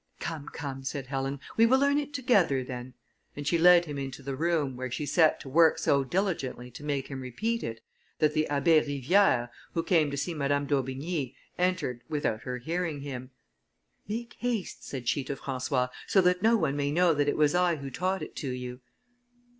[0.19, 2.95] "Come, come," said Helen, "we will learn it together, then,"
[3.35, 6.83] and she led him into the room, where she set to work so diligently to
[6.83, 7.81] make him repeat it,
[8.17, 13.29] that the Abbé Rivière, who came to see Madame d'Aubigny, entered without her hearing him.
[14.07, 17.53] "Make haste," said she to François, "so that no one may know that it was
[17.53, 18.79] I who taught it to you."